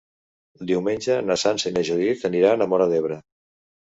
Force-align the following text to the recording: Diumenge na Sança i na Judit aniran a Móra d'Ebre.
Diumenge 0.69 1.17
na 1.27 1.35
Sança 1.41 1.71
i 1.71 1.75
na 1.75 1.83
Judit 1.89 2.23
aniran 2.31 2.65
a 2.65 2.69
Móra 2.73 2.89
d'Ebre. 2.95 3.19